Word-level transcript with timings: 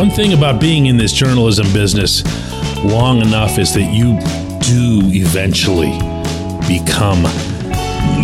One 0.00 0.08
thing 0.08 0.32
about 0.32 0.62
being 0.62 0.86
in 0.86 0.96
this 0.96 1.12
journalism 1.12 1.70
business 1.74 2.24
long 2.82 3.20
enough 3.20 3.58
is 3.58 3.74
that 3.74 3.92
you 3.92 4.18
do 4.66 5.06
eventually 5.12 5.90
become 6.66 7.26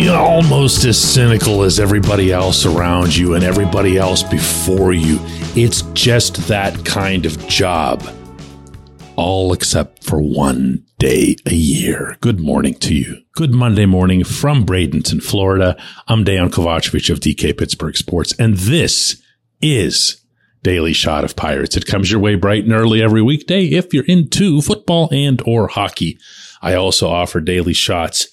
almost 0.09 0.85
as 0.85 0.99
cynical 0.99 1.61
as 1.61 1.79
everybody 1.79 2.31
else 2.31 2.65
around 2.65 3.15
you 3.15 3.35
and 3.35 3.43
everybody 3.43 3.95
else 3.95 4.23
before 4.23 4.91
you. 4.91 5.19
It's 5.55 5.83
just 5.93 6.47
that 6.47 6.83
kind 6.83 7.27
of 7.27 7.47
job. 7.47 8.03
All 9.15 9.53
except 9.53 10.03
for 10.03 10.19
one 10.19 10.83
day 10.97 11.35
a 11.45 11.53
year. 11.53 12.17
Good 12.21 12.39
morning 12.39 12.73
to 12.79 12.95
you. 12.95 13.21
Good 13.33 13.53
Monday 13.53 13.85
morning 13.85 14.23
from 14.23 14.65
Bradenton, 14.65 15.21
Florida. 15.21 15.77
I'm 16.07 16.25
Dejan 16.25 16.49
Kovacevic 16.49 17.11
of 17.11 17.19
DK 17.19 17.55
Pittsburgh 17.55 17.95
Sports, 17.95 18.33
and 18.39 18.55
this 18.57 19.21
is 19.61 20.16
Daily 20.63 20.93
Shot 20.93 21.23
of 21.23 21.35
Pirates. 21.35 21.77
It 21.77 21.85
comes 21.85 22.11
your 22.11 22.19
way 22.19 22.35
bright 22.35 22.63
and 22.63 22.73
early 22.73 23.01
every 23.01 23.21
weekday 23.21 23.65
if 23.65 23.93
you're 23.93 24.05
into 24.05 24.61
football 24.61 25.09
and 25.11 25.41
or 25.45 25.67
hockey. 25.67 26.17
I 26.61 26.73
also 26.73 27.09
offer 27.09 27.39
daily 27.39 27.73
shots 27.73 28.27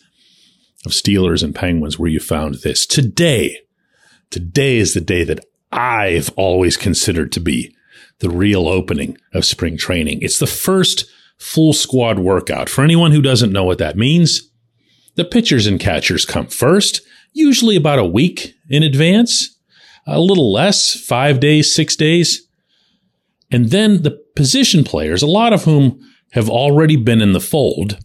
of 0.85 0.93
Steelers 0.93 1.43
and 1.43 1.55
Penguins 1.55 1.99
where 1.99 2.11
you 2.11 2.21
found 2.21 2.57
this. 2.57 2.87
Today, 2.87 3.59
today 4.31 4.79
is 4.79 4.95
the 4.95 5.01
day 5.01 5.25
that 5.25 5.45
I've 5.71 6.31
always 6.37 6.77
considered 6.77 7.33
to 7.33 7.41
be 7.41 7.75
the 8.21 8.31
real 8.31 8.69
opening 8.69 9.19
of 9.33 9.45
spring 9.45 9.77
training. 9.77 10.21
It's 10.23 10.39
the 10.39 10.47
first 10.47 11.07
full 11.39 11.73
squad 11.73 12.19
workout. 12.19 12.69
For 12.69 12.85
anyone 12.85 13.13
who 13.13 13.23
doesn't 13.23 13.53
know 13.53 13.65
what 13.65 13.79
that 13.79 13.97
means, 13.97 14.51
the 15.17 15.25
pitchers 15.25 15.67
and 15.67 15.81
catchers 15.81 16.25
come 16.25 16.47
first, 16.47 17.01
usually 17.33 17.77
about 17.77 17.99
a 17.99 18.05
week 18.05 18.55
in 18.69 18.83
advance, 18.83 19.54
a 20.07 20.21
little 20.21 20.53
less, 20.53 20.95
five 20.95 21.41
days, 21.41 21.75
six 21.75 21.97
days. 21.97 22.47
And 23.51 23.71
then 23.71 24.03
the 24.03 24.23
position 24.37 24.85
players, 24.85 25.23
a 25.23 25.27
lot 25.27 25.53
of 25.53 25.65
whom 25.65 26.01
have 26.33 26.51
already 26.51 26.97
been 26.97 27.21
in 27.21 27.33
the 27.33 27.41
fold, 27.41 27.99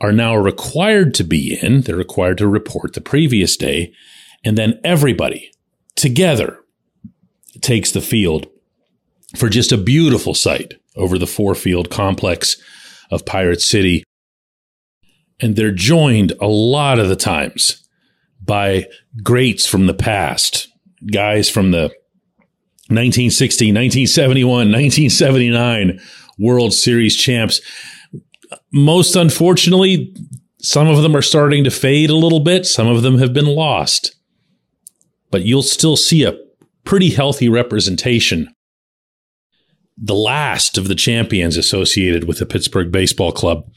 are 0.00 0.12
now 0.12 0.36
required 0.36 1.14
to 1.14 1.24
be 1.24 1.58
in. 1.60 1.82
They're 1.82 1.96
required 1.96 2.38
to 2.38 2.48
report 2.48 2.94
the 2.94 3.00
previous 3.00 3.56
day. 3.56 3.92
And 4.44 4.56
then 4.56 4.80
everybody 4.84 5.50
together 5.96 6.60
takes 7.60 7.90
the 7.90 8.00
field 8.00 8.46
for 9.36 9.48
just 9.48 9.72
a 9.72 9.78
beautiful 9.78 10.34
sight 10.34 10.74
over 10.96 11.18
the 11.18 11.26
four 11.26 11.54
field 11.54 11.90
complex 11.90 12.56
of 13.10 13.26
Pirate 13.26 13.60
City. 13.60 14.04
And 15.40 15.54
they're 15.54 15.72
joined 15.72 16.32
a 16.40 16.46
lot 16.46 16.98
of 16.98 17.08
the 17.08 17.16
times 17.16 17.88
by 18.40 18.86
greats 19.22 19.66
from 19.66 19.86
the 19.86 19.94
past, 19.94 20.68
guys 21.06 21.48
from 21.48 21.70
the 21.70 21.90
1960, 22.90 23.66
1971, 23.66 24.72
1979 24.72 26.00
World 26.38 26.72
Series 26.72 27.16
champs 27.16 27.60
most 28.72 29.16
unfortunately, 29.16 30.14
some 30.60 30.88
of 30.88 31.02
them 31.02 31.16
are 31.16 31.22
starting 31.22 31.64
to 31.64 31.70
fade 31.70 32.10
a 32.10 32.16
little 32.16 32.40
bit. 32.40 32.66
Some 32.66 32.88
of 32.88 33.02
them 33.02 33.18
have 33.18 33.32
been 33.32 33.46
lost. 33.46 34.14
But 35.30 35.44
you'll 35.44 35.62
still 35.62 35.96
see 35.96 36.24
a 36.24 36.38
pretty 36.84 37.10
healthy 37.10 37.48
representation. 37.48 38.54
The 39.96 40.14
last 40.14 40.78
of 40.78 40.88
the 40.88 40.94
champions 40.94 41.56
associated 41.56 42.24
with 42.24 42.38
the 42.38 42.46
Pittsburgh 42.46 42.90
Baseball 42.90 43.32
Club. 43.32 43.70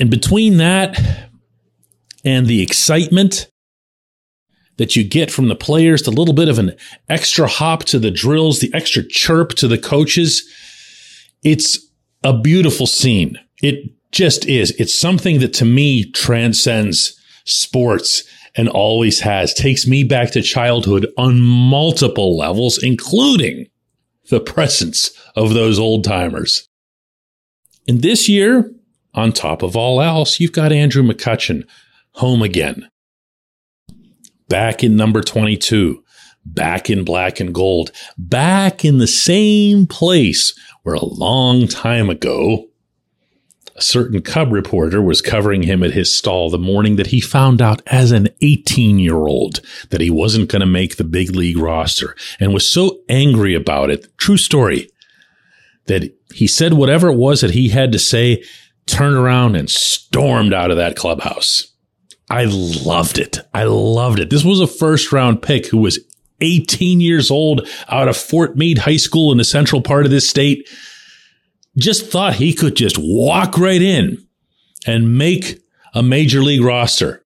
And 0.00 0.10
between 0.10 0.56
that 0.56 0.98
and 2.24 2.46
the 2.46 2.62
excitement 2.62 3.50
that 4.76 4.96
you 4.96 5.04
get 5.04 5.30
from 5.30 5.48
the 5.48 5.56
players, 5.56 6.02
the 6.02 6.10
little 6.10 6.34
bit 6.34 6.48
of 6.48 6.58
an 6.58 6.76
extra 7.08 7.46
hop 7.46 7.84
to 7.84 7.98
the 7.98 8.10
drills, 8.10 8.60
the 8.60 8.72
extra 8.74 9.02
chirp 9.02 9.50
to 9.54 9.68
the 9.68 9.78
coaches, 9.78 10.48
it's 11.42 11.78
a 12.22 12.36
beautiful 12.38 12.86
scene. 12.86 13.38
It 13.62 13.90
just 14.12 14.46
is. 14.46 14.72
It's 14.72 14.94
something 14.94 15.40
that 15.40 15.54
to 15.54 15.64
me 15.64 16.10
transcends 16.10 17.18
sports 17.44 18.24
and 18.56 18.68
always 18.68 19.20
has. 19.20 19.54
Takes 19.54 19.86
me 19.86 20.04
back 20.04 20.30
to 20.32 20.42
childhood 20.42 21.06
on 21.16 21.40
multiple 21.40 22.36
levels, 22.36 22.82
including 22.82 23.66
the 24.28 24.40
presence 24.40 25.10
of 25.36 25.54
those 25.54 25.78
old 25.78 26.04
timers. 26.04 26.68
And 27.86 28.02
this 28.02 28.28
year, 28.28 28.72
on 29.14 29.32
top 29.32 29.62
of 29.62 29.76
all 29.76 30.02
else, 30.02 30.40
you've 30.40 30.52
got 30.52 30.72
Andrew 30.72 31.02
McCutchen 31.02 31.64
home 32.12 32.42
again. 32.42 32.88
Back 34.48 34.84
in 34.84 34.96
number 34.96 35.22
22, 35.22 36.02
back 36.44 36.88
in 36.88 37.04
black 37.04 37.40
and 37.40 37.52
gold, 37.52 37.90
back 38.16 38.84
in 38.84 38.98
the 38.98 39.06
same 39.06 39.86
place 39.86 40.56
where 40.82 40.94
a 40.94 41.04
long 41.04 41.66
time 41.66 42.08
ago, 42.08 42.68
a 43.74 43.82
certain 43.82 44.22
Cub 44.22 44.52
reporter 44.52 45.02
was 45.02 45.20
covering 45.20 45.62
him 45.62 45.82
at 45.82 45.92
his 45.92 46.16
stall 46.16 46.48
the 46.48 46.58
morning 46.58 46.96
that 46.96 47.08
he 47.08 47.20
found 47.20 47.60
out 47.60 47.82
as 47.88 48.10
an 48.10 48.28
18 48.40 48.98
year 48.98 49.16
old 49.16 49.60
that 49.90 50.00
he 50.00 50.08
wasn't 50.08 50.48
going 50.48 50.60
to 50.60 50.66
make 50.66 50.96
the 50.96 51.04
big 51.04 51.34
league 51.36 51.58
roster 51.58 52.16
and 52.40 52.54
was 52.54 52.70
so 52.70 53.00
angry 53.08 53.54
about 53.54 53.90
it. 53.90 54.16
True 54.16 54.38
story 54.38 54.88
that 55.86 56.10
he 56.32 56.46
said 56.46 56.74
whatever 56.74 57.08
it 57.08 57.16
was 57.16 57.40
that 57.40 57.50
he 57.50 57.68
had 57.68 57.92
to 57.92 57.98
say, 57.98 58.42
turned 58.86 59.16
around 59.16 59.56
and 59.56 59.68
stormed 59.68 60.54
out 60.54 60.70
of 60.70 60.76
that 60.76 60.96
clubhouse. 60.96 61.72
I 62.28 62.44
loved 62.44 63.18
it. 63.18 63.38
I 63.54 63.64
loved 63.64 64.18
it. 64.18 64.30
This 64.30 64.44
was 64.44 64.60
a 64.60 64.66
first 64.66 65.12
round 65.12 65.42
pick 65.42 65.66
who 65.66 65.78
was 65.78 66.00
18 66.40 67.00
years 67.00 67.30
old 67.30 67.68
out 67.88 68.08
of 68.08 68.16
Fort 68.16 68.56
Meade 68.56 68.78
High 68.78 68.96
School 68.96 69.32
in 69.32 69.38
the 69.38 69.44
central 69.44 69.80
part 69.80 70.04
of 70.04 70.10
this 70.10 70.28
state, 70.28 70.68
just 71.78 72.10
thought 72.10 72.34
he 72.34 72.52
could 72.52 72.76
just 72.76 72.96
walk 72.98 73.58
right 73.58 73.82
in 73.82 74.26
and 74.86 75.16
make 75.16 75.60
a 75.94 76.02
major 76.02 76.42
league 76.42 76.62
roster. 76.62 77.24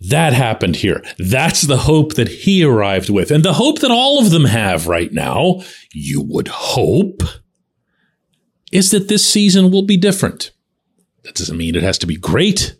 That 0.00 0.34
happened 0.34 0.76
here. 0.76 1.02
That's 1.18 1.62
the 1.62 1.78
hope 1.78 2.14
that 2.14 2.28
he 2.28 2.62
arrived 2.62 3.08
with. 3.08 3.30
And 3.30 3.44
the 3.44 3.54
hope 3.54 3.80
that 3.80 3.90
all 3.90 4.20
of 4.20 4.30
them 4.30 4.44
have 4.44 4.86
right 4.86 5.12
now, 5.12 5.62
you 5.92 6.20
would 6.20 6.48
hope, 6.48 7.22
is 8.70 8.90
that 8.90 9.08
this 9.08 9.26
season 9.26 9.70
will 9.70 9.82
be 9.82 9.96
different. 9.96 10.50
That 11.24 11.34
doesn't 11.34 11.56
mean 11.56 11.74
it 11.74 11.82
has 11.82 11.98
to 11.98 12.06
be 12.06 12.16
great. 12.16 12.76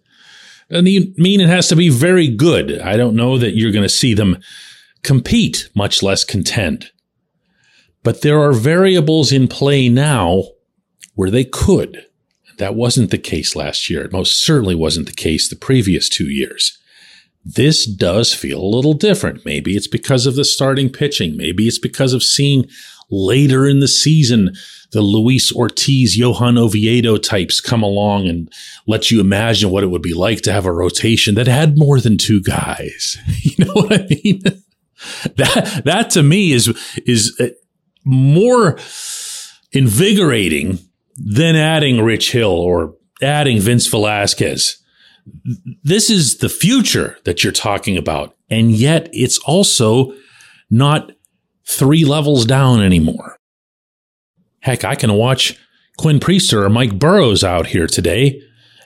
Doesn't 0.69 1.19
mean 1.19 1.41
it 1.41 1.49
has 1.49 1.69
to 1.69 1.77
be 1.77 1.89
very 1.89 2.29
good. 2.29 2.81
I 2.81 2.97
don't 2.97 3.15
know 3.15 3.39
that 3.39 3.57
you're 3.57 3.73
going 3.73 3.85
to 3.85 3.89
see 3.89 4.15
them 4.15 4.39
compete, 5.03 5.69
much 5.75 6.03
less 6.03 6.25
contend. 6.25 6.91
But 8.03 8.23
there 8.23 8.41
are 8.41 8.53
variables 8.53 9.33
in 9.33 9.49
play 9.49 9.89
now 9.89 10.45
where 11.15 11.31
they 11.31 11.45
could. 11.45 12.07
That 12.59 12.75
wasn't 12.75 13.11
the 13.11 13.19
case 13.19 13.55
last 13.55 13.91
year. 13.91 14.03
It 14.03 14.13
most 14.13 14.45
certainly 14.45 14.75
wasn't 14.75 15.07
the 15.07 15.13
case 15.13 15.49
the 15.49 15.57
previous 15.57 16.09
two 16.09 16.29
years. 16.29 16.79
This 17.49 17.87
does 17.87 18.35
feel 18.35 18.61
a 18.61 18.75
little 18.75 18.95
different. 18.95 19.45
Maybe 19.45 19.77
it's 19.77 19.87
because 19.87 20.27
of 20.27 20.35
the 20.35 20.45
starting 20.45 20.91
pitching. 20.91 21.37
Maybe 21.37 21.69
it's 21.69 21.79
because 21.79 22.13
of 22.13 22.25
seeing 22.25 22.69
later 23.09 23.67
in 23.67 23.79
the 23.79 23.89
season 23.89 24.57
the 24.93 25.03
Luis 25.03 25.53
Ortiz, 25.55 26.17
Johan 26.17 26.57
Oviedo 26.57 27.17
types 27.19 27.61
come 27.61 27.83
along 27.83 28.29
and 28.29 28.51
let 28.87 29.11
you 29.11 29.21
imagine 29.21 29.71
what 29.71 29.85
it 29.85 29.89
would 29.89 30.03
be 30.03 30.15
like 30.15 30.41
to 30.43 30.53
have 30.53 30.65
a 30.65 30.73
rotation 30.73 31.35
that 31.35 31.47
had 31.47 31.79
more 31.79 32.01
than 32.01 32.19
two 32.19 32.43
guys. 32.43 33.17
You 33.43 33.65
know 33.65 33.73
what 33.75 33.93
I 33.93 34.07
mean? 34.25 34.43
that 35.37 35.83
that 35.85 36.11
to 36.11 36.23
me 36.23 36.53
is 36.53 36.69
is 37.07 37.39
uh, 37.41 37.49
more 38.05 38.79
invigorating 39.73 40.79
than 41.17 41.57
adding 41.57 42.03
Rich 42.03 42.33
Hill 42.33 42.51
or 42.51 42.97
adding 43.23 43.61
Vince 43.61 43.87
Velasquez. 43.87 44.79
This 45.83 46.11
is 46.11 46.39
the 46.39 46.49
future 46.49 47.19
that 47.25 47.43
you're 47.43 47.53
talking 47.53 47.97
about. 47.97 48.37
And 48.49 48.71
yet 48.71 49.09
it's 49.13 49.39
also 49.39 50.15
not 50.71 51.13
three 51.67 52.05
levels 52.05 52.45
down 52.45 52.83
anymore. 52.83 53.37
Heck, 54.61 54.85
I 54.85 54.95
can 54.95 55.13
watch 55.15 55.59
Quinn 55.99 56.21
Priester 56.21 56.63
or 56.63 56.69
Mike 56.69 56.99
Burrows 56.99 57.43
out 57.43 57.69
here 57.69 57.87
today 57.87 58.41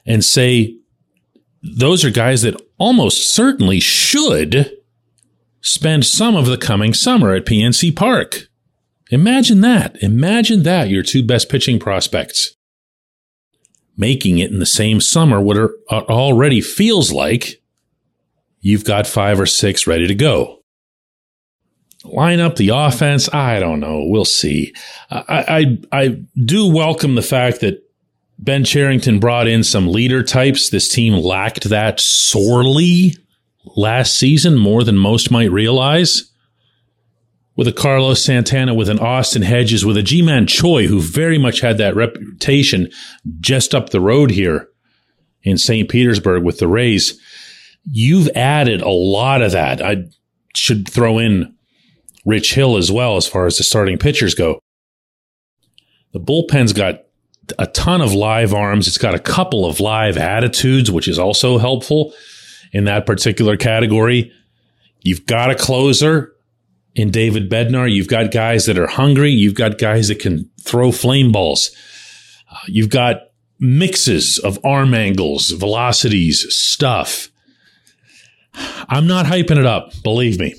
and 0.07 0.25
say 0.25 0.77
those 1.63 2.05
are 2.05 2.11
guys 2.11 2.43
that 2.43 2.61
almost 2.79 3.29
certainly 3.29 3.81
should 3.81 4.73
spend 5.61 6.07
some 6.07 6.37
of 6.37 6.47
the 6.47 6.57
coming 6.57 6.95
summer 6.95 7.35
at 7.35 7.45
PNC 7.45 7.95
Park. 7.95 8.49
Imagine 9.11 9.61
that. 9.61 9.97
Imagine 10.03 10.63
that, 10.63 10.89
your 10.89 11.03
two 11.03 11.27
best 11.27 11.49
pitching 11.49 11.79
prospects. 11.79 12.57
Making 14.01 14.39
it 14.39 14.51
in 14.51 14.61
the 14.61 14.67
same 14.67 14.99
summer, 15.03 15.43
what 15.43 15.59
it 15.59 15.71
already 15.91 16.63
feels 16.63 17.13
like 17.13 17.63
you've 18.61 18.85
got 18.85 19.07
five 19.07 19.39
or 19.39 19.45
six 19.45 19.87
ready 19.87 20.07
to 20.07 20.15
go. 20.15 20.63
Line 22.05 22.41
up 22.41 22.57
the 22.57 22.71
offense. 22.71 23.29
I 23.35 23.61
don't 23.61 23.79
know. 23.79 24.05
We'll 24.07 24.25
see. 24.25 24.75
I, 25.11 25.79
I, 25.93 26.03
I 26.05 26.09
do 26.43 26.67
welcome 26.67 27.15
the 27.15 27.21
fact 27.21 27.61
that 27.61 27.83
Ben 28.39 28.65
Cherington 28.65 29.21
brought 29.21 29.47
in 29.47 29.63
some 29.63 29.93
leader 29.93 30.23
types. 30.23 30.71
This 30.71 30.89
team 30.89 31.13
lacked 31.13 31.65
that 31.65 32.01
sorely 32.01 33.17
last 33.77 34.17
season 34.17 34.57
more 34.57 34.83
than 34.83 34.97
most 34.97 35.31
might 35.31 35.53
realize. 35.53 36.30
With 37.61 37.69
a 37.69 37.73
Carlos 37.73 38.25
Santana, 38.25 38.73
with 38.73 38.89
an 38.89 38.99
Austin 38.99 39.43
Hedges, 39.43 39.85
with 39.85 39.99
a 39.99 40.03
Ji-Man 40.03 40.47
Choi, 40.47 40.87
who 40.87 40.99
very 40.99 41.37
much 41.37 41.61
had 41.61 41.77
that 41.77 41.95
reputation 41.95 42.89
just 43.39 43.75
up 43.75 43.91
the 43.91 44.01
road 44.01 44.31
here 44.31 44.71
in 45.43 45.59
St. 45.59 45.87
Petersburg 45.87 46.43
with 46.43 46.59
the 46.59 46.67
Rays. 46.67 47.21
You've 47.85 48.31
added 48.35 48.81
a 48.81 48.89
lot 48.89 49.43
of 49.43 49.53
that. 49.53 49.83
I 49.83 50.05
should 50.55 50.89
throw 50.89 51.19
in 51.19 51.55
Rich 52.25 52.55
Hill 52.55 52.79
as 52.79 52.91
well 52.91 53.19
as 53.19 53.27
far 53.27 53.45
as 53.45 53.59
the 53.59 53.63
starting 53.63 53.99
pitchers 53.99 54.35
go. 54.35 54.59
The 56.15 56.21
bullpen's 56.21 56.73
got 56.73 57.03
a 57.59 57.67
ton 57.67 58.01
of 58.01 58.15
live 58.15 58.55
arms. 58.55 58.89
It's 58.89 58.97
got 58.97 59.15
a 59.15 59.19
couple 59.19 59.67
of 59.67 59.81
live 59.81 60.17
attitudes, 60.17 60.91
which 60.91 61.09
is 61.09 61.19
also 61.19 61.59
helpful 61.59 62.15
in 62.73 62.85
that 62.85 63.05
particular 63.05 63.59
category. 63.59 64.33
You've 65.03 65.27
got 65.27 65.51
a 65.51 65.55
closer 65.55 66.35
in 66.95 67.11
David 67.11 67.51
Bednar. 67.51 67.93
You've 67.93 68.09
got 68.09 68.31
guys 68.31 68.67
that 68.67 68.79
are 68.79 68.87
hungry. 68.87 69.31
You've 69.31 69.55
got 69.55 69.79
guys 69.79 70.09
that 70.09 70.19
can 70.19 70.51
throw 70.61 70.93
flame 70.93 71.33
balls. 71.33 71.71
Uh, 72.51 72.57
you've 72.67 72.91
got 72.91 73.23
mixes 73.59 74.39
of 74.39 74.59
arm 74.65 74.95
angles, 74.95 75.51
velocities, 75.51 76.47
stuff. 76.49 77.29
I'm 78.89 79.07
not 79.07 79.27
hyping 79.27 79.59
it 79.59 79.67
up, 79.67 79.93
believe 80.03 80.39
me. 80.39 80.55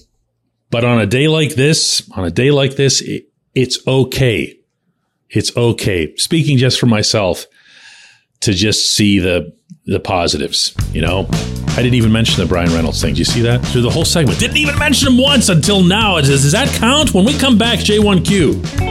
But 0.69 0.85
on 0.85 1.01
a 1.01 1.05
day 1.05 1.27
like 1.27 1.55
this, 1.55 2.09
on 2.15 2.23
a 2.23 2.31
day 2.31 2.51
like 2.51 2.75
this, 2.75 3.01
it, 3.01 3.27
it's 3.53 3.85
okay. 3.85 4.57
It's 5.29 5.55
okay. 5.57 6.15
Speaking 6.15 6.57
just 6.57 6.79
for 6.79 6.85
myself 6.85 7.45
to 8.41 8.53
just 8.53 8.91
see 8.91 9.19
the 9.19 9.53
the 9.85 9.99
positives, 9.99 10.75
you 10.93 11.01
know? 11.01 11.27
I 11.69 11.77
didn't 11.77 11.95
even 11.95 12.11
mention 12.11 12.39
the 12.41 12.47
Bryan 12.47 12.71
Reynolds 12.71 13.01
thing. 13.01 13.13
Do 13.13 13.19
you 13.19 13.25
see 13.25 13.41
that? 13.41 13.65
Through 13.67 13.81
the 13.81 13.89
whole 13.89 14.05
segment. 14.05 14.39
Didn't 14.39 14.57
even 14.57 14.77
mention 14.77 15.07
him 15.07 15.17
once 15.17 15.49
until 15.49 15.83
now. 15.83 16.19
Does, 16.19 16.29
does 16.29 16.51
that 16.51 16.67
count? 16.79 17.13
When 17.13 17.25
we 17.25 17.37
come 17.37 17.57
back, 17.57 17.79
J1Q. 17.79 18.90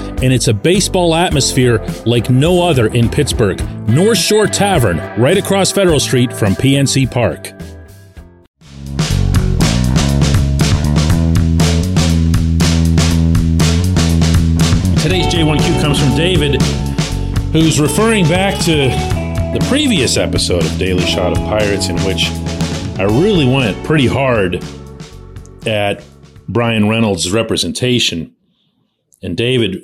and 0.21 0.31
it's 0.31 0.47
a 0.47 0.53
baseball 0.53 1.15
atmosphere 1.15 1.83
like 2.05 2.29
no 2.29 2.61
other 2.61 2.87
in 2.87 3.09
Pittsburgh. 3.09 3.59
North 3.89 4.17
Shore 4.17 4.47
Tavern, 4.47 4.97
right 5.19 5.37
across 5.37 5.71
Federal 5.71 5.99
Street 5.99 6.31
from 6.31 6.53
PNC 6.53 7.09
Park. 7.09 7.43
Today's 15.01 15.25
J1Q 15.33 15.81
comes 15.81 15.99
from 15.99 16.15
David, 16.15 16.61
who's 17.51 17.79
referring 17.79 18.25
back 18.29 18.57
to 18.65 18.89
the 19.57 19.65
previous 19.67 20.15
episode 20.15 20.63
of 20.63 20.77
Daily 20.77 21.05
Shot 21.05 21.31
of 21.31 21.39
Pirates, 21.39 21.89
in 21.89 21.97
which 22.03 22.27
I 22.99 23.03
really 23.03 23.45
went 23.45 23.83
pretty 23.83 24.05
hard 24.05 24.63
at 25.65 26.03
Bryan 26.47 26.87
Reynolds' 26.87 27.31
representation. 27.31 28.35
And 29.23 29.35
David 29.35 29.83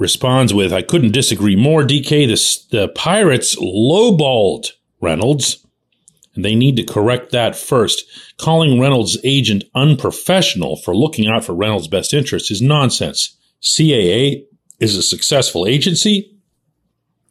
responds 0.00 0.54
with, 0.54 0.72
I 0.72 0.80
couldn't 0.80 1.12
disagree 1.12 1.56
more. 1.56 1.82
DK, 1.82 2.26
the, 2.26 2.76
the 2.78 2.88
Pirates 2.88 3.54
lowballed 3.56 4.70
Reynolds, 5.00 5.64
and 6.34 6.42
they 6.42 6.54
need 6.54 6.76
to 6.76 6.82
correct 6.82 7.32
that 7.32 7.54
first. 7.54 8.04
Calling 8.38 8.80
Reynolds' 8.80 9.18
agent 9.24 9.64
unprofessional 9.74 10.76
for 10.76 10.96
looking 10.96 11.28
out 11.28 11.44
for 11.44 11.54
Reynolds' 11.54 11.86
best 11.86 12.14
interests 12.14 12.50
is 12.50 12.62
nonsense. 12.62 13.36
CAA 13.62 14.44
is 14.78 14.96
a 14.96 15.02
successful 15.02 15.66
agency. 15.66 16.34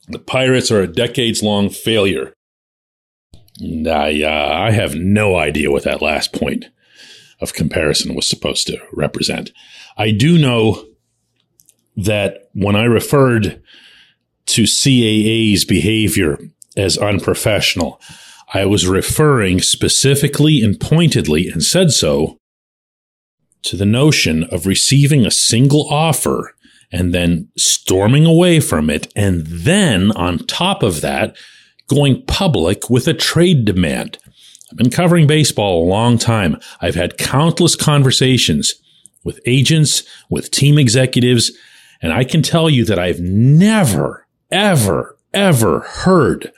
The 0.07 0.19
Pirates 0.19 0.69
are 0.69 0.81
a 0.81 0.87
decades 0.87 1.41
long 1.41 1.71
failure. 1.71 2.33
And 3.59 3.87
I, 3.87 4.21
uh, 4.21 4.67
I 4.67 4.71
have 4.71 4.93
no 4.93 5.37
idea 5.37 5.71
what 5.71 5.83
that 5.85 6.03
last 6.03 6.33
point 6.33 6.65
of 7.41 7.53
comparison 7.53 8.13
was 8.13 8.27
supposed 8.27 8.67
to 8.67 8.77
represent. 8.93 9.51
I 9.97 10.11
do 10.11 10.37
know 10.37 10.88
that 12.03 12.49
when 12.53 12.75
I 12.75 12.83
referred 12.83 13.61
to 14.47 14.63
CAA's 14.63 15.65
behavior 15.65 16.39
as 16.75 16.97
unprofessional, 16.97 18.01
I 18.53 18.65
was 18.65 18.87
referring 18.87 19.61
specifically 19.61 20.63
and 20.63 20.79
pointedly 20.79 21.49
and 21.49 21.63
said 21.63 21.91
so 21.91 22.37
to 23.63 23.75
the 23.75 23.85
notion 23.85 24.45
of 24.45 24.65
receiving 24.65 25.25
a 25.25 25.31
single 25.31 25.87
offer 25.89 26.55
and 26.91 27.13
then 27.13 27.49
storming 27.57 28.25
away 28.25 28.59
from 28.59 28.89
it. 28.89 29.11
And 29.15 29.45
then 29.45 30.11
on 30.13 30.39
top 30.39 30.81
of 30.81 31.01
that, 31.01 31.35
going 31.87 32.23
public 32.25 32.89
with 32.89 33.07
a 33.07 33.13
trade 33.13 33.65
demand. 33.65 34.17
I've 34.71 34.77
been 34.77 34.89
covering 34.89 35.27
baseball 35.27 35.83
a 35.83 35.89
long 35.89 36.17
time. 36.17 36.57
I've 36.81 36.95
had 36.95 37.17
countless 37.17 37.75
conversations 37.75 38.73
with 39.23 39.39
agents, 39.45 40.03
with 40.29 40.51
team 40.51 40.77
executives, 40.77 41.51
and 42.01 42.13
I 42.13 42.23
can 42.23 42.41
tell 42.41 42.69
you 42.69 42.85
that 42.85 42.99
I've 42.99 43.19
never, 43.19 44.27
ever, 44.51 45.17
ever 45.33 45.79
heard 45.81 46.51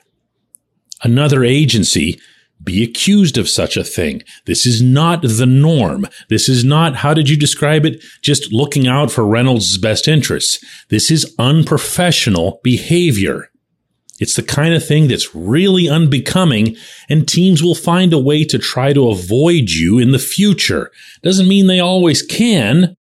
another 1.03 1.43
agency 1.43 2.19
be 2.63 2.83
accused 2.83 3.37
of 3.37 3.49
such 3.49 3.75
a 3.75 3.83
thing. 3.83 4.21
This 4.45 4.65
is 4.65 4.81
not 4.81 5.23
the 5.23 5.47
norm. 5.47 6.05
This 6.29 6.47
is 6.47 6.63
not, 6.63 6.97
how 6.97 7.13
did 7.13 7.27
you 7.27 7.35
describe 7.35 7.85
it? 7.85 8.03
Just 8.21 8.53
looking 8.53 8.87
out 8.87 9.11
for 9.11 9.25
Reynolds' 9.25 9.77
best 9.77 10.07
interests. 10.07 10.63
This 10.89 11.09
is 11.09 11.35
unprofessional 11.39 12.59
behavior. 12.63 13.49
It's 14.19 14.35
the 14.35 14.43
kind 14.43 14.75
of 14.75 14.85
thing 14.85 15.07
that's 15.07 15.33
really 15.33 15.89
unbecoming, 15.89 16.75
and 17.09 17.27
teams 17.27 17.63
will 17.63 17.73
find 17.73 18.13
a 18.13 18.19
way 18.19 18.43
to 18.43 18.59
try 18.59 18.93
to 18.93 19.09
avoid 19.09 19.71
you 19.71 19.97
in 19.97 20.11
the 20.11 20.19
future. 20.19 20.91
Doesn't 21.23 21.47
mean 21.47 21.65
they 21.65 21.79
always 21.79 22.21
can, 22.21 22.95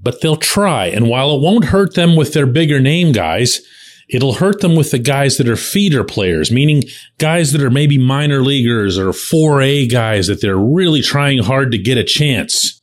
but 0.00 0.20
they'll 0.20 0.36
try. 0.36 0.86
And 0.86 1.08
while 1.08 1.34
it 1.34 1.40
won't 1.40 1.66
hurt 1.66 1.94
them 1.94 2.16
with 2.16 2.32
their 2.32 2.46
bigger 2.46 2.80
name 2.80 3.12
guys, 3.12 3.60
it'll 4.08 4.34
hurt 4.34 4.60
them 4.60 4.74
with 4.74 4.90
the 4.90 4.98
guys 4.98 5.36
that 5.36 5.48
are 5.48 5.56
feeder 5.56 6.04
players, 6.04 6.50
meaning 6.50 6.84
guys 7.18 7.52
that 7.52 7.62
are 7.62 7.70
maybe 7.70 7.98
minor 7.98 8.42
leaguers 8.42 8.98
or 8.98 9.10
4A 9.10 9.90
guys 9.90 10.28
that 10.28 10.40
they're 10.40 10.56
really 10.56 11.02
trying 11.02 11.38
hard 11.38 11.72
to 11.72 11.78
get 11.78 11.98
a 11.98 12.04
chance. 12.04 12.80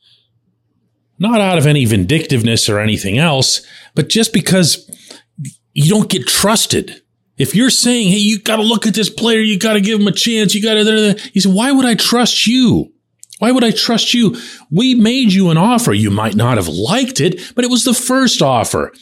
Not 1.17 1.39
out 1.39 1.57
of 1.57 1.65
any 1.65 1.85
vindictiveness 1.85 2.67
or 2.67 2.79
anything 2.79 3.17
else, 3.17 3.65
but 3.95 4.09
just 4.09 4.33
because 4.33 4.89
you 5.73 5.89
don't 5.89 6.09
get 6.09 6.27
trusted. 6.27 7.01
If 7.37 7.55
you're 7.55 7.69
saying, 7.69 8.09
hey, 8.09 8.17
you 8.17 8.39
got 8.39 8.57
to 8.57 8.61
look 8.61 8.85
at 8.87 8.93
this 8.93 9.09
player, 9.09 9.39
you 9.39 9.57
got 9.59 9.73
to 9.73 9.81
give 9.81 9.99
him 9.99 10.07
a 10.07 10.11
chance, 10.11 10.53
you 10.53 10.61
got 10.61 10.75
to, 10.75 11.19
he 11.33 11.39
said, 11.39 11.53
why 11.53 11.71
would 11.71 11.85
I 11.85 11.95
trust 11.95 12.47
you? 12.47 12.93
Why 13.39 13.51
would 13.51 13.63
I 13.63 13.71
trust 13.71 14.13
you? 14.13 14.35
We 14.71 14.95
made 14.95 15.33
you 15.33 15.49
an 15.49 15.57
offer. 15.57 15.93
You 15.93 16.09
might 16.09 16.35
not 16.35 16.57
have 16.57 16.67
liked 16.67 17.19
it, 17.19 17.53
but 17.55 17.65
it 17.65 17.71
was 17.71 17.83
the 17.83 17.93
first 17.93 18.41
offer. 18.41 18.93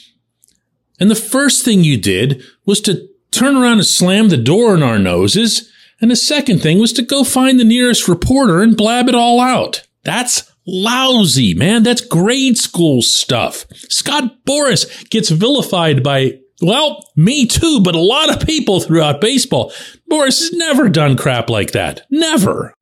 And 0.98 1.10
the 1.10 1.14
first 1.14 1.64
thing 1.64 1.84
you 1.84 1.96
did 1.96 2.42
was 2.66 2.80
to 2.82 3.08
turn 3.30 3.56
around 3.56 3.78
and 3.78 3.86
slam 3.86 4.28
the 4.28 4.36
door 4.36 4.74
in 4.74 4.82
our 4.82 4.98
noses. 4.98 5.70
And 6.00 6.10
the 6.10 6.16
second 6.16 6.60
thing 6.60 6.78
was 6.78 6.92
to 6.94 7.02
go 7.02 7.24
find 7.24 7.58
the 7.58 7.64
nearest 7.64 8.08
reporter 8.08 8.62
and 8.62 8.76
blab 8.76 9.08
it 9.08 9.14
all 9.14 9.40
out. 9.40 9.86
That's 10.04 10.52
lousy, 10.66 11.54
man. 11.54 11.82
That's 11.82 12.00
grade 12.00 12.58
school 12.58 13.02
stuff. 13.02 13.66
Scott 13.88 14.44
Boras 14.44 15.08
gets 15.10 15.30
vilified 15.30 16.02
by 16.02 16.40
well, 16.62 17.04
me 17.16 17.46
too, 17.46 17.80
but 17.80 17.96
a 17.96 18.00
lot 18.00 18.30
of 18.30 18.46
people 18.46 18.80
throughout 18.80 19.20
baseball. 19.20 19.72
Boras 20.10 20.38
has 20.38 20.52
never 20.52 20.88
done 20.88 21.16
crap 21.16 21.50
like 21.50 21.72
that. 21.72 22.06
Never. 22.10 22.74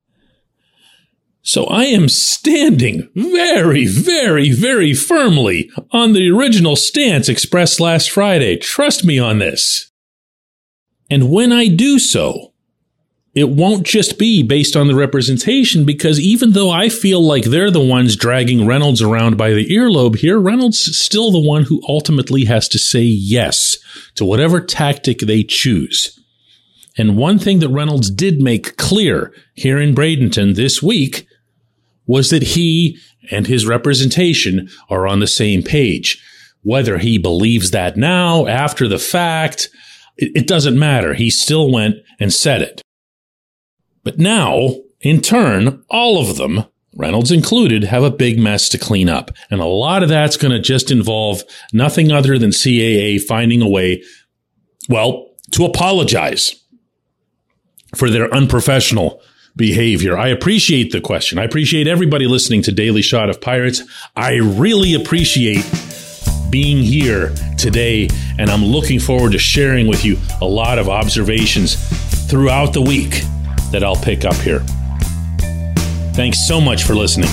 So 1.43 1.65
I 1.65 1.85
am 1.87 2.09
standing 2.09 3.11
very, 3.17 3.87
very, 3.87 4.53
very 4.53 4.95
firmly 4.95 5.71
on 5.91 6.13
the 6.13 6.31
original 6.31 6.77
stance 6.77 7.29
expressed 7.29 7.81
last 7.81 8.11
Friday. 8.11 8.57
Trust 8.57 9.05
me 9.05 9.19
on 9.19 9.39
this. 9.39 9.91
And 11.11 11.31
when 11.31 11.53
I 11.53 11.67
do 11.67 11.99
so, 11.99 12.53
it 13.35 13.49
won't 13.49 13.85
just 13.85 14.19
be 14.19 14.43
based 14.43 14.77
on 14.77 14.87
the 14.87 14.95
representation 14.95 15.85
because 15.85 16.21
even 16.21 16.53
though 16.53 16.71
I 16.71 16.89
feel 16.89 17.21
like 17.21 17.45
they're 17.45 17.71
the 17.71 17.81
ones 17.81 18.15
dragging 18.15 18.67
Reynolds 18.67 19.03
around 19.03 19.37
by 19.37 19.53
the 19.53 19.67
earlobe 19.69 20.17
here, 20.17 20.39
Reynolds 20.39 20.81
is 20.83 21.01
still 21.01 21.33
the 21.33 21.41
one 21.41 21.65
who 21.65 21.83
ultimately 21.89 22.45
has 22.45 22.69
to 22.69 22.79
say 22.79 23.03
yes 23.03 23.79
to 24.15 24.25
whatever 24.25 24.61
tactic 24.61 25.21
they 25.21 25.43
choose. 25.43 26.21
And 26.97 27.17
one 27.17 27.39
thing 27.39 27.59
that 27.61 27.71
Reynolds 27.71 28.11
did 28.11 28.41
make 28.41 28.77
clear 28.77 29.35
here 29.55 29.79
in 29.79 29.95
Bradenton 29.95 30.55
this 30.55 30.83
week 30.83 31.27
was 32.07 32.31
that 32.31 32.43
he 32.43 32.99
and 33.31 33.47
his 33.47 33.67
representation 33.67 34.69
are 34.89 35.07
on 35.07 35.21
the 35.21 35.27
same 35.27 35.63
page. 35.63 36.23
Whether 36.63 36.99
he 36.99 37.19
believes 37.19 37.71
that 37.71 37.97
now, 37.97 38.47
after 38.47 38.87
the 38.87 38.99
fact, 38.99 39.69
it, 40.17 40.33
it 40.35 40.47
doesn't 40.47 40.79
matter. 40.79 41.15
He 41.15 41.31
still 41.31 41.71
went 41.73 41.97
and 42.21 42.33
said 42.33 42.63
it. 42.63 42.83
But 44.05 44.19
now, 44.19 44.77
in 45.01 45.21
turn, 45.21 45.85
all 45.89 46.19
of 46.19 46.37
them, 46.37 46.65
Reynolds 46.95 47.31
included, 47.31 47.85
have 47.85 48.03
a 48.03 48.11
big 48.11 48.39
mess 48.39 48.69
to 48.71 48.79
clean 48.79 49.09
up. 49.09 49.31
And 49.51 49.61
a 49.61 49.67
lot 49.67 50.03
of 50.03 50.09
that's 50.09 50.37
going 50.37 50.53
to 50.53 50.61
just 50.61 50.91
involve 50.91 51.43
nothing 51.73 52.13
other 52.13 52.39
than 52.39 52.51
CAA 52.51 53.21
finding 53.21 53.63
a 53.63 53.69
way, 53.69 54.03
well, 54.89 55.31
to 55.53 55.65
apologize 55.65 56.55
for 57.95 58.11
their 58.11 58.33
unprofessional 58.33 59.23
behavior. 59.57 60.17
I 60.17 60.29
appreciate 60.29 60.93
the 60.93 61.01
question. 61.01 61.39
I 61.39 61.45
appreciate 61.45 61.87
everybody 61.87 62.27
listening 62.27 62.63
to 62.63 62.73
Daily 62.73 63.03
Shot 63.03 63.29
of 63.31 63.41
Pirates. 63.41 63.83
I 64.17 64.37
really 64.37 64.95
appreciate 64.95 65.65
being 66.51 66.79
here 66.79 67.33
today, 67.59 68.09
and 68.39 68.51
I'm 68.51 68.65
looking 68.65 69.01
forward 69.01 69.33
to 69.33 69.39
sharing 69.39 69.87
with 69.87 70.05
you 70.05 70.19
a 70.41 70.47
lot 70.47 70.79
of 70.79 70.89
observations 70.89 71.77
throughout 72.29 72.73
the 72.73 72.83
week 72.83 73.23
that 73.73 73.83
I'll 73.83 73.97
pick 73.97 74.25
up 74.25 74.37
here. 74.37 74.61
Thanks 76.15 76.47
so 76.47 76.61
much 76.61 76.85
for 76.85 76.95
listening. 76.95 77.31